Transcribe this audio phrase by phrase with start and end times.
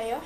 [0.00, 0.16] Ayo.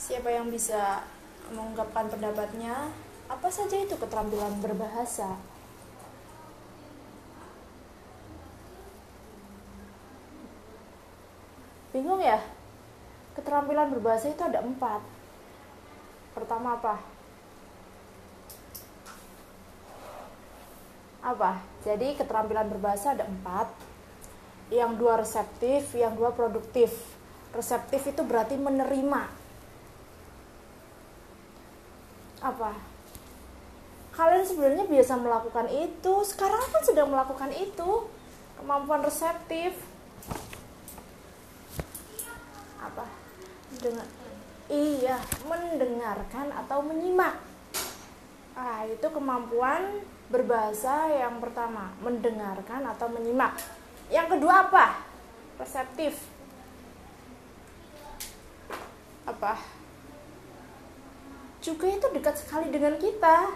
[0.00, 1.04] Siapa yang bisa
[1.52, 2.88] mengungkapkan pendapatnya?
[3.28, 5.36] Apa saja itu keterampilan berbahasa?
[11.92, 12.40] Bingung ya?
[13.36, 15.04] Keterampilan berbahasa itu ada empat.
[16.32, 16.96] Pertama apa?
[21.20, 21.60] Apa?
[21.84, 23.68] Jadi keterampilan berbahasa ada empat.
[24.72, 27.15] Yang dua reseptif, yang dua produktif.
[27.56, 29.22] Reseptif itu berarti menerima.
[32.44, 32.76] Apa?
[34.12, 36.14] Kalian sebenarnya biasa melakukan itu.
[36.28, 38.12] Sekarang kan sedang melakukan itu.
[38.60, 39.72] Kemampuan reseptif.
[42.76, 43.08] Apa?
[43.80, 44.08] Dengar.
[44.68, 45.16] Iya,
[45.48, 47.40] mendengarkan atau menyimak.
[48.56, 53.54] Ah, itu kemampuan berbahasa yang pertama, mendengarkan atau menyimak.
[54.10, 55.06] Yang kedua apa?
[55.60, 56.35] Reseptif.
[59.46, 59.62] Apa?
[61.62, 63.54] Juga itu dekat sekali dengan kita.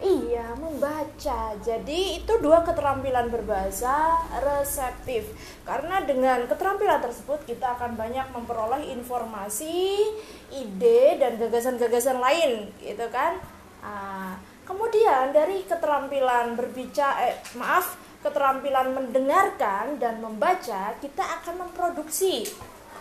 [0.00, 1.52] Iya, membaca.
[1.60, 5.28] Jadi itu dua keterampilan berbahasa reseptif.
[5.68, 10.08] Karena dengan keterampilan tersebut kita akan banyak memperoleh informasi,
[10.48, 13.36] ide dan gagasan-gagasan lain, gitu kan?
[13.84, 22.48] Nah, kemudian dari keterampilan berbicara, eh, maaf, keterampilan mendengarkan dan membaca, kita akan memproduksi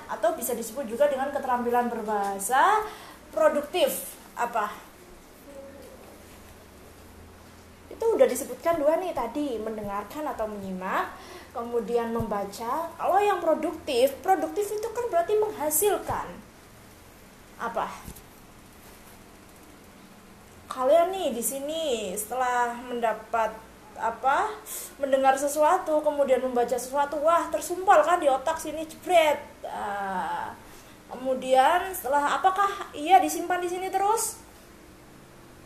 [0.10, 2.82] atau bisa disebut juga dengan keterampilan berbahasa
[3.30, 4.18] produktif.
[4.34, 4.90] Apa?
[8.00, 9.60] itu udah disebutkan dua nih tadi.
[9.60, 11.12] Mendengarkan atau menyimak.
[11.52, 12.88] Kemudian membaca.
[12.96, 16.32] Kalau yang produktif produktif itu kan berarti menghasilkan.
[17.60, 17.92] Apa?
[20.72, 23.52] Kalian nih di sini setelah mendapat
[24.00, 24.48] apa
[24.96, 29.36] mendengar sesuatu kemudian membaca sesuatu wah tersumpal kan di otak sini jebret
[29.70, 30.50] uh,
[31.10, 34.42] kemudian setelah apakah iya disimpan di sini terus?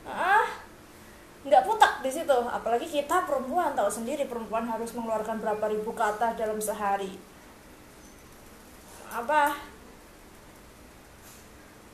[0.04, 0.64] Ah
[1.44, 2.38] nggak putak di situ.
[2.47, 7.19] Apalagi kita perempuan tahu sendiri perempuan harus mengeluarkan berapa ribu kata dalam sehari.
[9.12, 9.56] Apa?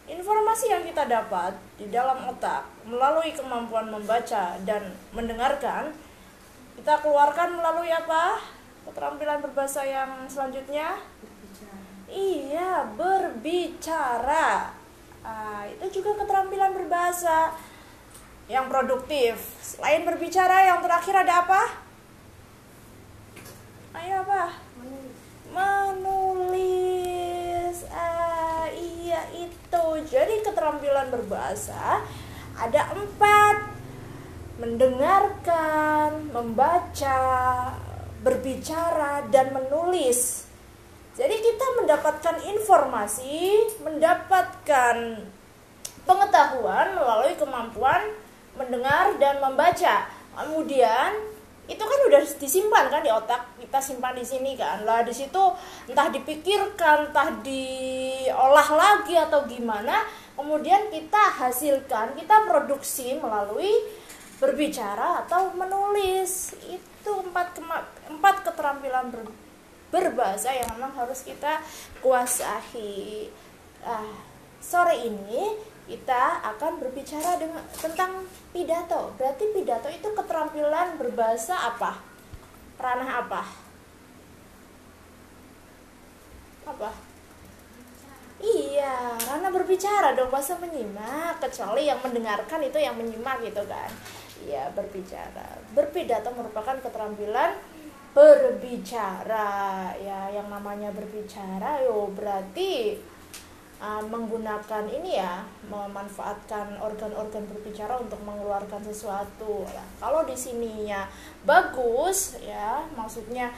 [0.09, 5.93] Informasi yang kita dapat di dalam otak melalui kemampuan membaca dan mendengarkan
[6.79, 8.41] kita keluarkan melalui apa?
[8.87, 10.97] Keterampilan berbahasa yang selanjutnya.
[12.09, 14.73] Iya berbicara
[15.23, 17.53] ah, itu juga keterampilan berbahasa
[18.49, 19.37] yang produktif.
[19.61, 21.85] Selain berbicara, yang terakhir ada apa?
[23.93, 24.57] Ayo apa?
[25.53, 27.05] Menulis.
[27.93, 29.85] Ah, iya itu.
[30.09, 32.01] Jadi keterampilan berbahasa
[32.57, 33.77] ada empat.
[34.59, 37.21] Mendengarkan, membaca,
[38.19, 40.48] berbicara, dan menulis.
[41.19, 45.19] Jadi kita mendapatkan informasi, mendapatkan
[46.07, 48.15] pengetahuan melalui kemampuan
[48.55, 50.07] mendengar dan membaca.
[50.31, 51.11] Kemudian
[51.67, 54.87] itu kan udah disimpan kan di otak kita simpan di sini kan.
[54.87, 55.43] Lah di situ
[55.91, 60.07] entah dipikirkan entah diolah lagi atau gimana
[60.39, 63.75] kemudian kita hasilkan kita produksi melalui
[64.39, 66.55] berbicara atau menulis.
[66.63, 67.59] Itu empat
[68.07, 69.48] empat keterampilan ber
[69.89, 71.61] berbahasa yang memang harus kita
[72.01, 73.29] kuasai
[73.81, 74.13] ah,
[74.61, 75.57] sore ini
[75.89, 78.21] kita akan berbicara dengan tentang
[78.53, 79.09] pidato.
[79.17, 81.97] Berarti pidato itu keterampilan berbahasa apa?
[82.77, 83.41] Ranah apa?
[86.69, 86.89] Apa?
[88.39, 91.41] Iya, ranah berbicara dong bahasa menyimak.
[91.41, 93.89] Kecuali yang mendengarkan itu yang menyimak gitu kan.
[94.45, 95.57] Iya, berbicara.
[95.73, 97.57] Berpidato merupakan keterampilan
[98.19, 99.95] berbicara.
[99.95, 102.99] Ya, yang namanya berbicara yo berarti
[103.79, 111.07] uh, menggunakan ini ya memanfaatkan organ-organ berbicara untuk mengeluarkan sesuatu nah, kalau di sininya
[111.47, 113.49] bagus ya maksudnya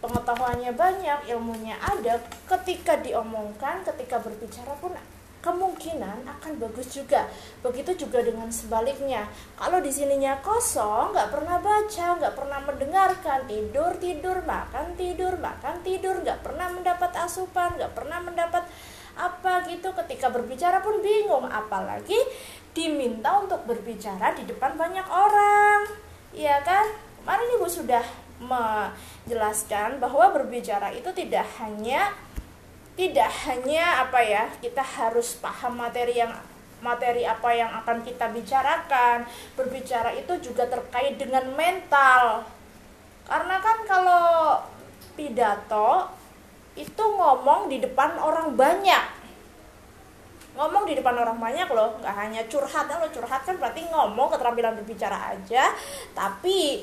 [0.00, 2.16] pengetahuannya banyak ilmunya ada
[2.48, 4.96] ketika diomongkan ketika berbicara pun
[5.40, 7.24] kemungkinan akan bagus juga.
[7.64, 9.24] Begitu juga dengan sebaliknya.
[9.56, 15.80] Kalau di sininya kosong nggak pernah baca nggak pernah mendengarkan tidur tidur makan tidur makan
[15.80, 18.64] tidur nggak pernah mendapat asupan nggak pernah mendapat
[19.16, 19.90] apa gitu.
[19.96, 22.16] Ketika berbicara pun bingung apalagi
[22.70, 25.88] diminta untuk berbicara di depan banyak orang.
[26.30, 26.86] Ya kan?
[27.20, 28.04] Kemarin ibu sudah
[28.40, 32.08] menjelaskan bahwa berbicara itu tidak hanya
[32.98, 36.32] tidak hanya apa ya kita harus paham materi yang
[36.80, 42.44] materi apa yang akan kita bicarakan berbicara itu juga terkait dengan mental.
[43.28, 44.58] Karena kan kalau
[45.14, 46.08] pidato
[46.74, 49.20] itu ngomong di depan orang banyak.
[50.56, 52.90] Ngomong di depan orang banyak loh nggak hanya curhat.
[52.90, 55.70] Lo curhat kan berarti ngomong keterampilan berbicara aja.
[56.16, 56.82] Tapi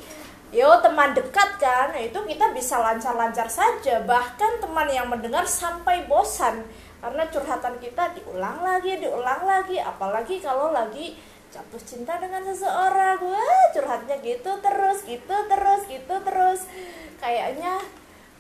[0.52, 1.92] yo teman dekat kan?
[1.92, 4.00] Nah, itu kita bisa lancar-lancar saja.
[4.04, 6.64] Bahkan teman yang mendengar sampai bosan.
[6.98, 9.78] Karena curhatan kita diulang lagi diulang lagi.
[9.78, 11.20] Apalagi kalau lagi
[11.52, 13.20] jatuh cinta dengan seseorang.
[13.20, 16.66] Wah curhatnya gitu terus gitu terus gitu terus.
[17.20, 17.82] Kayaknya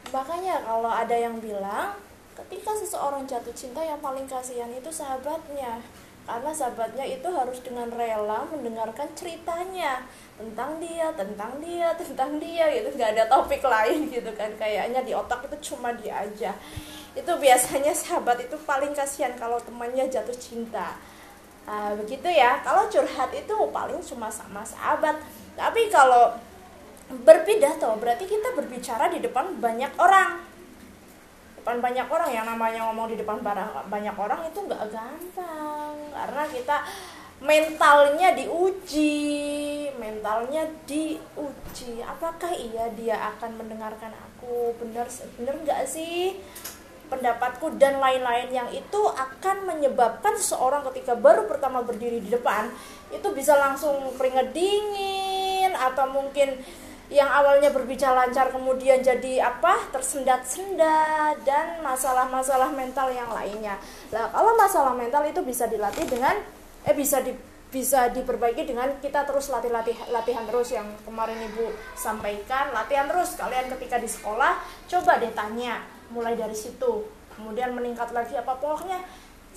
[0.07, 1.91] makanya kalau ada yang bilang
[2.37, 5.81] ketika seseorang jatuh cinta yang paling kasihan itu sahabatnya
[6.27, 10.03] karena sahabatnya itu harus dengan rela mendengarkan ceritanya
[10.35, 15.15] tentang dia tentang dia tentang dia gitu nggak ada topik lain gitu kan kayaknya di
[15.15, 16.51] otak itu cuma dia aja
[17.15, 20.99] itu biasanya sahabat itu paling kasihan kalau temannya jatuh cinta
[21.67, 22.63] Nah, begitu ya.
[22.63, 25.19] Kalau curhat itu paling cuma sama sahabat.
[25.59, 26.31] Tapi kalau
[27.27, 30.39] berpidato berarti kita berbicara di depan banyak orang.
[31.59, 33.43] Depan banyak orang yang namanya ngomong di depan
[33.91, 35.86] banyak orang itu nggak gampang
[36.17, 36.77] karena kita
[37.37, 39.13] mentalnya diuji,
[40.01, 42.01] mentalnya diuji.
[42.01, 44.73] Apakah iya dia akan mendengarkan aku?
[44.81, 45.05] Benar
[45.37, 46.33] benar nggak sih?
[47.07, 52.67] pendapatku dan lain-lain yang itu akan menyebabkan seseorang ketika baru pertama berdiri di depan
[53.09, 56.59] itu bisa langsung keringet dingin atau mungkin
[57.07, 63.79] yang awalnya berbicara lancar kemudian jadi apa tersendat-sendat dan masalah-masalah mental yang lainnya.
[64.11, 66.35] Nah, kalau masalah mental itu bisa dilatih dengan
[66.83, 67.31] eh bisa di
[67.67, 73.39] bisa diperbaiki dengan kita terus latih latih latihan terus yang kemarin ibu sampaikan latihan terus.
[73.39, 74.59] Kalian ketika di sekolah
[74.91, 77.07] coba deh tanya mulai dari situ
[77.39, 78.99] kemudian meningkat lagi apa pokoknya.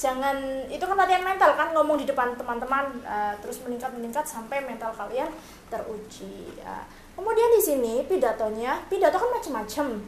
[0.00, 4.62] Jangan itu kan latihan mental kan ngomong di depan teman-teman uh, terus meningkat meningkat sampai
[4.62, 5.28] mental kalian
[5.66, 6.54] teruji.
[6.62, 6.86] Uh,
[7.20, 10.00] kemudian di sini pidatonya pidato kan macam-macam.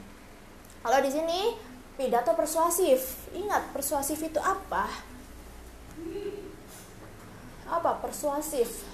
[0.80, 1.40] Kalau di sini
[2.00, 3.28] pidato persuasif.
[3.36, 4.88] Ingat persuasif itu apa?
[7.68, 8.88] Apa persuasif?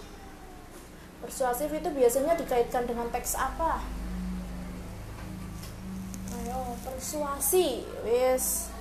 [1.23, 3.87] Persuasif itu biasanya dikaitkan dengan teks apa?
[6.43, 8.75] Ayo persuasi wis.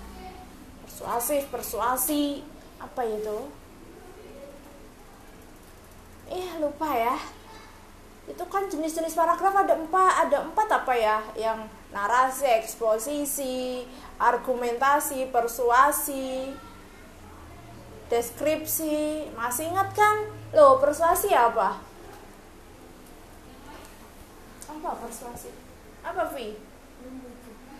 [0.81, 2.41] Persuasif persuasi.
[2.81, 3.37] Apa itu?
[6.27, 7.36] Eh lupa ya
[8.27, 11.23] itu kan jenis-jenis paragraf ada empat ada empat apa ya?
[11.39, 13.87] Yang narasi eksposisi
[14.19, 16.51] argumentasi persuasi
[18.11, 19.31] deskripsi.
[19.31, 20.27] Masih ingat kan?
[20.51, 21.79] Lo persuasi apa?
[24.67, 25.47] Apa persuasi?
[26.03, 26.59] Apa Vi?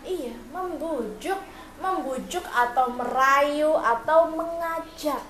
[0.08, 1.40] Iya membujuk.
[1.78, 5.22] Membujuk atau merayu atau mengajak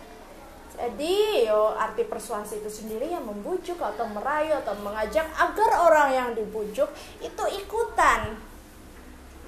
[0.79, 6.29] jadi yo arti persuasi itu sendiri yang membujuk atau merayu atau mengajak agar orang yang
[6.39, 6.87] dibujuk
[7.19, 8.39] itu ikutan.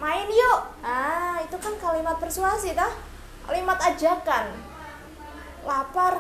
[0.03, 0.61] Main yuk.
[0.83, 2.91] Ah itu kan kalimat persuasi dah
[3.47, 4.59] kalimat ajakan.
[5.63, 6.19] Lapar.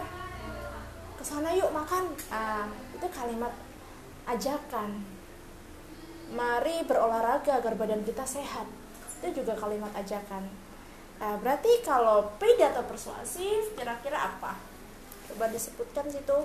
[1.18, 2.14] Ke sana yuk makan.
[2.30, 3.50] Ah itu kalimat
[4.30, 4.94] ajakan.
[6.30, 8.70] Mari berolahraga agar badan kita sehat.
[9.18, 10.46] Itu juga kalimat ajakan.
[11.18, 14.69] Nah, berarti kalau pidato persuasif kira-kira apa
[15.30, 16.38] coba disebutkan situ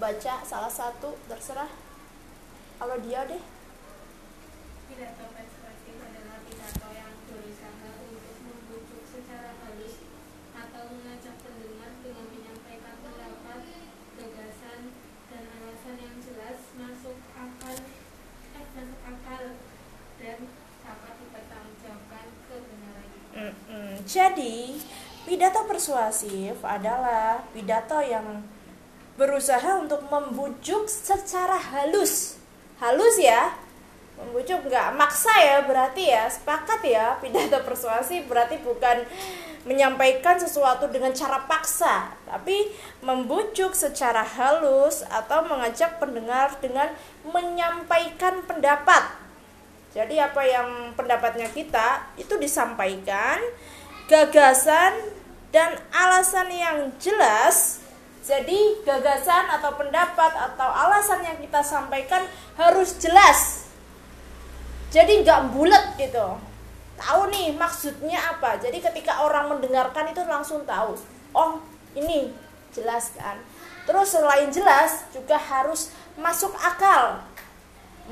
[0.00, 1.68] baca salah satu terserah.
[2.80, 3.42] Kalau dia deh.
[4.88, 10.00] Pidato persuasif adalah pidato yang berusaha untuk membujuk secara halus
[10.56, 13.60] atau mengajak pendengar dengan menyampaikan pendapat,
[14.16, 14.80] gagasan,
[15.28, 17.76] dan alasan yang jelas masuk akal,
[18.56, 19.44] eh masuk akal
[20.16, 20.38] dan
[24.08, 24.80] Jadi,
[25.28, 28.40] pidato persuasif adalah pidato yang
[29.20, 32.40] berusaha untuk membujuk secara halus.
[32.80, 33.52] Halus ya,
[34.16, 36.24] membujuk nggak maksa ya berarti ya.
[36.32, 39.04] Sepakat ya pidato persuasif berarti bukan
[39.68, 42.72] menyampaikan sesuatu dengan cara paksa tapi
[43.04, 46.88] membujuk secara halus atau mengajak pendengar dengan
[47.28, 49.12] menyampaikan pendapat.
[49.92, 53.36] Jadi apa yang pendapatnya kita itu disampaikan.
[54.08, 55.17] Gagasan
[55.54, 57.80] dan alasan yang jelas.
[58.28, 62.28] Jadi gagasan atau pendapat atau alasan yang kita sampaikan
[62.60, 63.72] harus jelas.
[64.92, 66.36] Jadi nggak bulat gitu.
[67.00, 68.60] Tahu nih maksudnya apa.
[68.60, 70.92] Jadi ketika orang mendengarkan itu langsung tahu.
[71.32, 71.64] Oh
[71.96, 72.28] ini
[72.76, 73.40] jelas kan.
[73.88, 75.88] Terus selain jelas juga harus
[76.20, 77.24] masuk akal.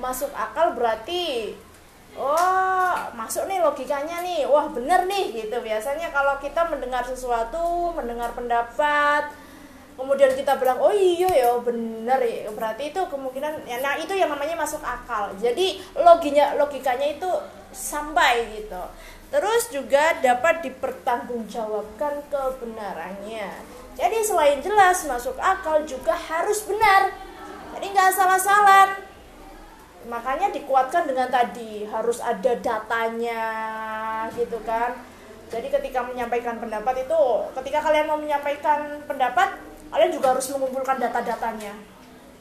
[0.00, 1.52] Masuk akal berarti
[2.16, 8.32] oh masuk nih logikanya nih wah bener nih gitu biasanya kalau kita mendengar sesuatu mendengar
[8.32, 9.30] pendapat
[9.96, 14.28] kemudian kita bilang oh iya ya bener ya berarti itu kemungkinan ya nah itu yang
[14.28, 17.30] namanya masuk akal jadi loginya logikanya itu
[17.73, 18.82] sampai gitu
[19.26, 23.50] terus juga dapat dipertanggungjawabkan kebenarannya.
[23.96, 27.11] Jadi selain jelas masuk akal juga harus benar.
[27.75, 28.96] Jadi nggak salah-salah.
[30.06, 33.44] Makanya dikuatkan dengan tadi harus ada datanya
[34.34, 34.94] gitu kan.
[35.46, 37.22] Jadi ketika menyampaikan pendapat itu,
[37.62, 39.58] ketika kalian mau menyampaikan pendapat,
[39.90, 41.75] kalian juga harus mengumpulkan data-datanya.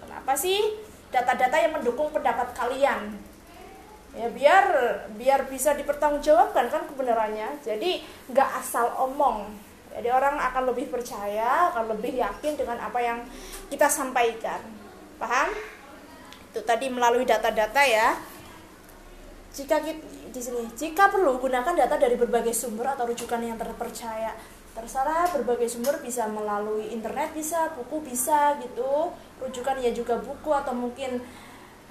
[0.01, 0.77] Kenapa sih?
[1.13, 3.13] Data-data yang mendukung pendapat kalian
[4.15, 4.65] ya biar
[5.19, 7.99] biar bisa dipertanggungjawabkan kan kebenarannya jadi
[8.31, 9.51] nggak asal omong
[9.91, 13.19] jadi orang akan lebih percaya akan lebih yakin dengan apa yang
[13.67, 14.63] kita sampaikan
[15.19, 15.51] paham
[16.55, 18.15] itu tadi melalui data-data ya.
[19.51, 19.99] Jika kita,
[20.31, 24.31] di sini jika perlu gunakan data dari berbagai sumber atau rujukan yang terpercaya.
[24.71, 29.11] Terserah berbagai sumber bisa melalui internet bisa buku bisa gitu.
[29.43, 31.19] Rujukan ya juga buku atau mungkin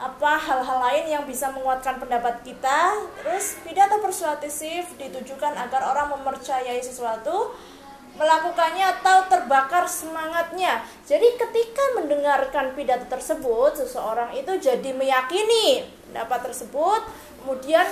[0.01, 3.05] apa hal-hal lain yang bisa menguatkan pendapat kita.
[3.21, 7.53] Terus pidato persuasif ditujukan agar orang mempercayai sesuatu
[8.15, 17.03] melakukannya atau terbakar semangatnya jadi ketika mendengarkan pidato tersebut seseorang itu jadi meyakini pendapat tersebut
[17.43, 17.87] kemudian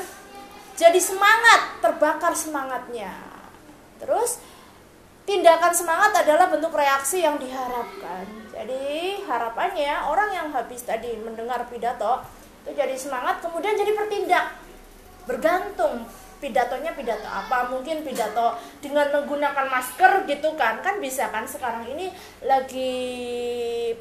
[0.78, 3.12] jadi semangat terbakar semangatnya
[3.98, 4.38] terus
[5.22, 8.26] tindakan semangat adalah bentuk reaksi yang diharapkan.
[8.50, 12.26] Jadi harapannya orang yang habis tadi mendengar pidato
[12.62, 14.46] itu jadi semangat kemudian jadi bertindak.
[15.26, 16.06] Bergantung
[16.42, 20.82] pidatonya pidato apa mungkin pidato dengan menggunakan masker gitu kan.
[20.82, 22.10] Kan bisa kan sekarang ini
[22.42, 22.90] lagi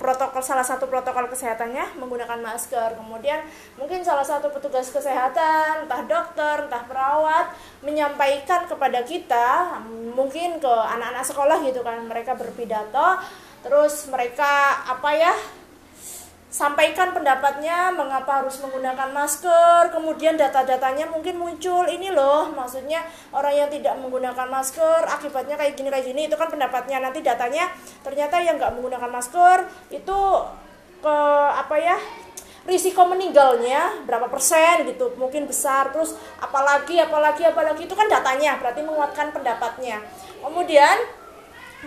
[0.01, 2.97] protokol salah satu protokol kesehatannya menggunakan masker.
[2.97, 3.45] Kemudian
[3.77, 7.53] mungkin salah satu petugas kesehatan entah dokter entah perawat
[7.85, 9.77] menyampaikan kepada kita
[10.17, 12.01] mungkin ke anak-anak sekolah gitu kan.
[12.09, 13.21] Mereka berpidato
[13.61, 15.33] terus mereka apa ya
[16.51, 21.87] sampaikan pendapatnya mengapa harus menggunakan masker kemudian data-datanya mungkin muncul.
[21.87, 26.51] Ini loh maksudnya orang yang tidak menggunakan masker akibatnya kayak gini kayak gini itu kan
[26.51, 26.99] pendapatnya.
[26.99, 27.71] Nanti datanya
[28.03, 29.57] ternyata yang nggak menggunakan masker
[29.95, 30.19] itu
[31.01, 31.17] ke
[31.55, 31.97] apa ya
[32.61, 35.95] risiko meninggalnya berapa persen gitu mungkin besar.
[35.95, 40.03] Terus apalagi apalagi apalagi itu kan datanya berarti menguatkan pendapatnya.
[40.43, 40.99] Kemudian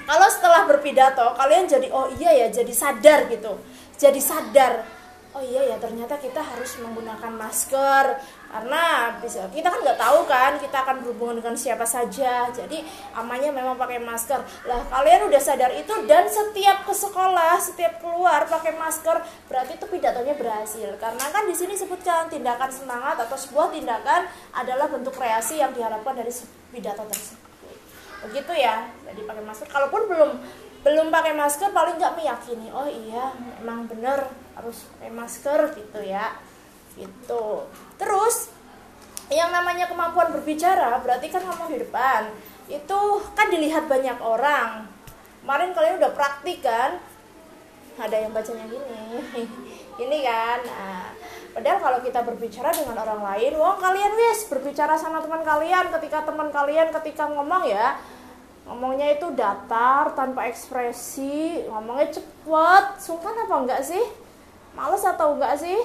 [0.08, 3.54] kalau setelah berpidato kalian jadi oh iya ya jadi sadar gitu
[3.98, 4.84] jadi sadar
[5.34, 8.04] oh iya ya ternyata kita harus menggunakan masker.
[8.54, 12.46] Karena bisa kita kan nggak tahu kan kita akan berhubungan dengan siapa saja.
[12.54, 12.86] Jadi
[13.18, 14.38] amannya memang pakai masker.
[14.70, 19.86] Lah kalian udah sadar itu dan setiap ke sekolah setiap keluar pakai masker berarti itu
[19.90, 20.88] pidatonya berhasil.
[21.02, 26.14] Karena kan di sini sebutkan tindakan semangat atau sebuah tindakan adalah bentuk reaksi yang diharapkan
[26.14, 26.30] dari
[26.70, 27.42] pidato tersebut.
[28.30, 29.66] Begitu ya jadi pakai masker.
[29.66, 30.30] Kalaupun belum
[30.84, 33.32] belum pakai masker paling nggak meyakini oh iya
[33.64, 36.36] emang bener harus pakai masker gitu ya.
[36.94, 37.46] Gitu.
[37.96, 38.52] Terus
[39.32, 42.28] yang namanya kemampuan berbicara berarti kan ngomong di depan
[42.68, 43.00] itu
[43.32, 44.84] kan dilihat banyak orang.
[45.40, 47.00] Kemarin kalian udah praktik kan?
[47.96, 49.04] Ada yang bacanya gini
[50.04, 50.58] ini kan?
[50.66, 51.14] Nah,
[51.54, 56.26] padahal kalau kita berbicara dengan orang lain wong kalian wis berbicara sama teman kalian ketika
[56.26, 57.94] teman kalian ketika ngomong ya
[58.64, 62.84] ngomongnya itu datar tanpa ekspresi ngomongnya cepet.
[63.00, 64.04] Sungkan apa enggak sih?
[64.72, 65.78] Males atau enggak sih?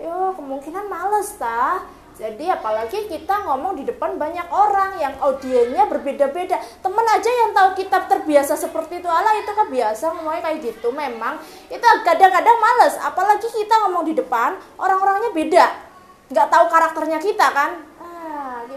[0.00, 1.84] Yo kemungkinan males ta.
[2.18, 6.58] Jadi apalagi kita ngomong di depan banyak orang yang audiennya berbeda-beda.
[6.82, 9.06] Temen aja yang tahu kita terbiasa seperti itu.
[9.06, 10.90] Ala itu kan biasa ngomongnya kayak gitu.
[10.90, 11.38] Memang
[11.70, 12.98] itu kadang-kadang males.
[12.98, 15.66] Apalagi kita ngomong di depan orang-orangnya beda.
[16.34, 17.87] Nggak tahu karakternya kita kan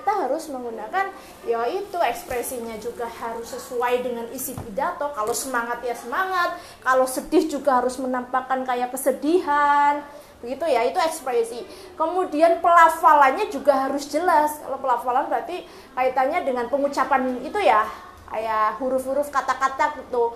[0.02, 1.14] kita harus menggunakan
[1.46, 5.14] ya itu ekspresinya juga harus sesuai dengan isi pidato.
[5.14, 6.58] Kalau semangat ya semangat.
[6.82, 10.02] Kalau sedih juga harus menampakkan kayak kesedihan.
[10.42, 11.62] Begitu ya itu ekspresi.
[11.94, 14.58] Kemudian pelafalannya juga harus jelas.
[14.58, 17.86] Kalau pelafalan berarti kaitannya dengan pengucapan itu ya.
[18.34, 20.34] Kayak huruf-huruf kata-kata gitu.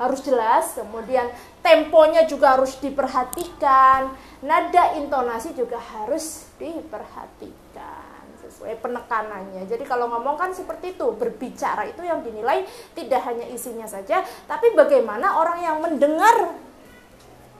[0.00, 0.80] Harus jelas.
[0.80, 1.28] Kemudian
[1.60, 4.16] temponya juga harus diperhatikan.
[4.40, 8.03] Nada intonasi juga harus diperhatikan
[8.54, 9.66] sesuai penekanannya.
[9.66, 12.62] Jadi kalau ngomong kan seperti itu, berbicara itu yang dinilai
[12.94, 16.54] tidak hanya isinya saja, tapi bagaimana orang yang mendengar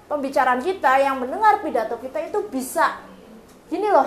[0.06, 3.02] pembicaraan kita, yang mendengar pidato kita itu bisa
[3.66, 4.06] gini loh,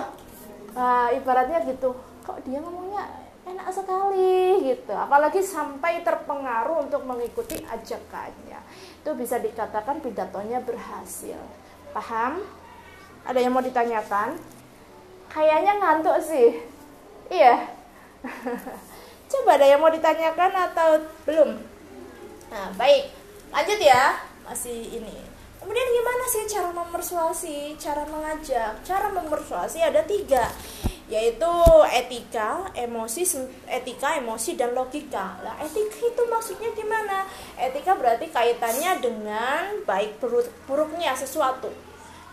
[0.72, 1.92] uh, ibaratnya gitu,
[2.24, 3.04] kok dia ngomongnya
[3.44, 8.60] enak sekali gitu, apalagi sampai terpengaruh untuk mengikuti ajakannya,
[9.04, 11.36] itu bisa dikatakan pidatonya berhasil.
[11.92, 12.40] Paham?
[13.28, 14.36] Ada yang mau ditanyakan?
[15.28, 16.67] Kayaknya ngantuk sih.
[17.28, 17.68] Iya.
[19.30, 21.60] Coba ada yang mau ditanyakan atau belum?
[22.48, 23.12] Nah, baik.
[23.52, 24.16] Lanjut ya.
[24.48, 25.28] Masih ini.
[25.60, 28.80] Kemudian gimana sih cara memersuasi, cara mengajak?
[28.80, 30.48] Cara memersuasi ada tiga.
[31.08, 31.52] yaitu
[31.88, 33.24] etika, emosi,
[33.64, 35.40] etika, emosi dan logika.
[35.40, 37.24] Lah, etika itu maksudnya gimana?
[37.56, 41.72] Etika berarti kaitannya dengan baik buruk, buruknya sesuatu.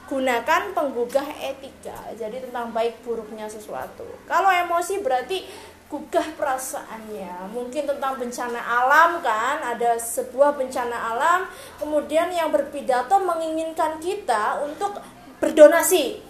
[0.05, 2.13] Gunakan penggugah etika.
[2.13, 4.05] Jadi tentang baik buruknya sesuatu.
[4.29, 5.41] Kalau emosi berarti
[5.85, 11.45] gugah perasaannya mungkin tentang bencana alam kan ada sebuah bencana alam
[11.77, 14.97] kemudian yang berpidato menginginkan kita untuk
[15.37, 16.25] berdonasi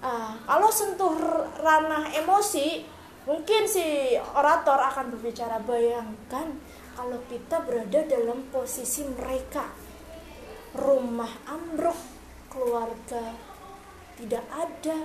[0.00, 1.12] uh, kalau sentuh
[1.60, 2.80] ranah emosi
[3.28, 6.56] mungkin si orator akan berbicara bayangkan
[6.96, 9.68] kalau kita berada dalam posisi mereka
[10.72, 12.17] rumah ambruk
[12.48, 13.36] keluarga
[14.18, 14.98] tidak ada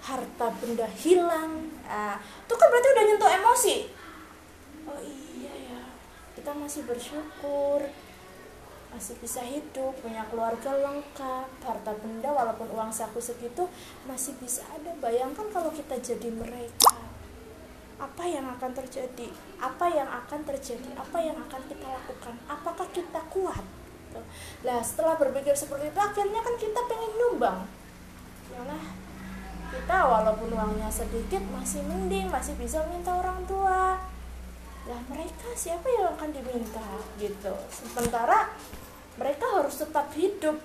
[0.00, 3.76] harta benda hilang nah, itu kan berarti udah nyentuh emosi
[4.88, 5.80] oh iya ya
[6.38, 7.84] kita masih bersyukur
[8.90, 13.70] masih bisa hidup, punya keluarga lengkap, harta benda walaupun uang saku segitu
[14.02, 14.90] masih bisa ada.
[14.98, 16.98] Bayangkan kalau kita jadi mereka.
[18.00, 19.28] Apa yang akan terjadi?
[19.60, 20.90] Apa yang akan terjadi?
[20.96, 22.34] Apa yang akan kita lakukan?
[22.48, 23.62] Apakah kita kuat?
[24.60, 27.58] Nah, setelah berpikir seperti itu akhirnya kan kita pengen nyumbang.
[28.50, 28.84] Yalah,
[29.70, 34.02] kita walaupun uangnya sedikit masih mending, masih bisa minta orang tua.
[34.90, 36.82] Lah mereka siapa yang akan diminta
[37.22, 37.54] gitu.
[37.70, 38.50] Sementara
[39.14, 40.58] mereka harus tetap hidup.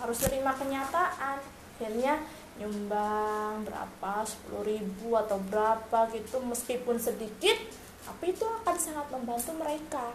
[0.00, 1.42] Harus terima kenyataan.
[1.78, 2.24] Akhirnya
[2.58, 7.54] nyumbang berapa sepuluh ribu atau berapa gitu meskipun sedikit
[8.02, 10.10] tapi itu akan sangat membantu mereka.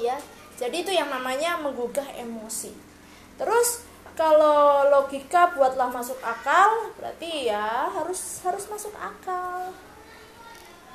[0.00, 0.16] Ya
[0.56, 2.72] jadi itu yang namanya menggugah emosi
[3.36, 3.84] terus
[4.16, 9.70] kalau logika buatlah masuk akal berarti ya harus harus masuk akal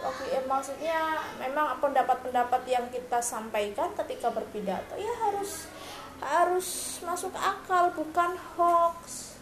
[0.02, 5.70] Oke, eh, maksudnya memang pendapat-pendapat yang kita sampaikan ketika berpidato ya harus
[6.18, 9.38] harus masuk akal bukan hoax.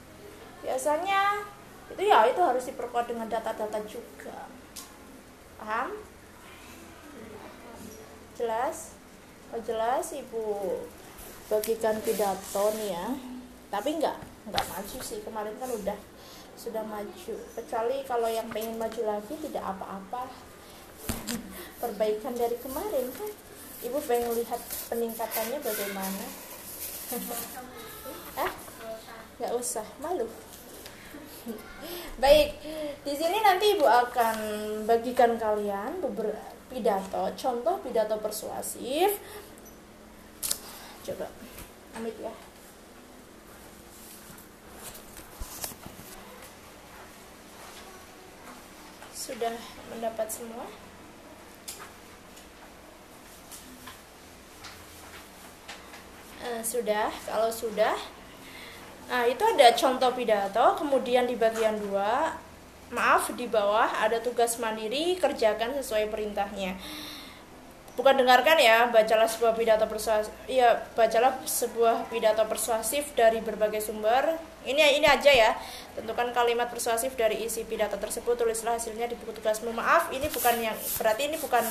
[0.59, 1.47] Biasanya
[1.95, 4.51] itu ya itu harus diperkuat dengan data-data juga.
[5.55, 5.95] Paham?
[8.35, 8.98] Jelas?
[9.49, 10.45] Oh jelas Ibu.
[11.49, 13.07] Bagikan pidato nih ya.
[13.73, 15.25] Tapi enggak, enggak maju sih.
[15.25, 15.97] Kemarin kan udah
[16.53, 17.35] sudah maju.
[17.57, 20.29] Kecuali kalau yang pengen maju lagi tidak apa-apa.
[21.81, 23.31] Perbaikan dari kemarin kan.
[23.89, 24.61] Ibu pengen lihat
[24.93, 26.25] peningkatannya bagaimana.
[28.37, 28.51] Eh
[29.41, 29.87] nggak usah.
[29.97, 30.29] Malu.
[32.21, 32.53] Baik
[33.01, 34.37] di sini nanti ibu akan
[34.85, 39.17] bagikan kalian beberapa pidato contoh pidato persuasif.
[41.03, 41.27] Coba
[41.97, 42.33] amit ya.
[49.09, 49.53] Sudah
[49.89, 50.65] mendapat semua?
[56.39, 57.97] Uh, sudah kalau sudah.
[59.09, 62.37] Nah itu ada contoh pidato kemudian di bagian dua
[62.89, 66.77] maaf di bawah ada tugas mandiri kerjakan sesuai perintahnya.
[67.99, 74.39] Bukan dengarkan ya bacalah sebuah pidato persuasif ya bacalah sebuah pidato persuasif dari berbagai sumber.
[74.63, 75.51] Ini ini aja ya
[75.99, 79.75] tentukan kalimat persuasif dari isi pidato tersebut tulislah hasilnya di buku tugasmu.
[79.75, 81.65] Maaf ini bukan yang berarti ini bukan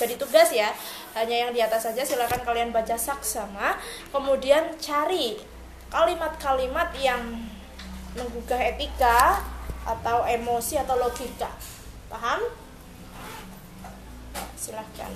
[0.00, 0.72] jadi tugas ya
[1.20, 3.76] hanya yang di atas saja silahkan kalian baca saksama.
[4.08, 5.36] Kemudian cari
[5.92, 7.20] kalimat-kalimat yang
[8.16, 9.44] menggugah etika
[9.82, 11.50] atau emosi atau logika.
[12.10, 12.40] Paham?
[14.54, 15.10] Silahkan